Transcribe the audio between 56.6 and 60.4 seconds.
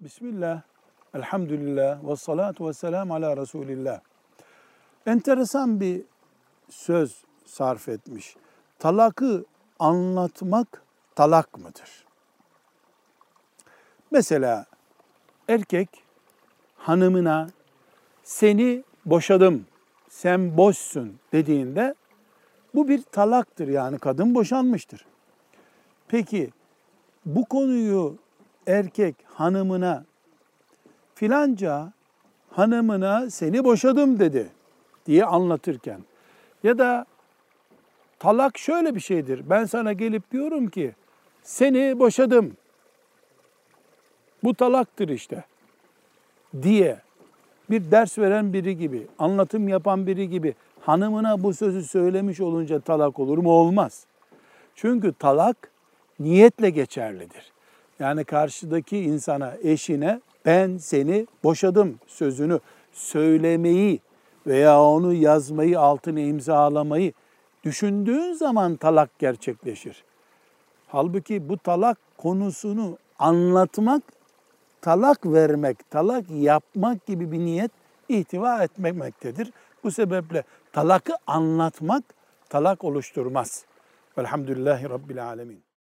geçerlidir. Yani karşıdaki insana, eşine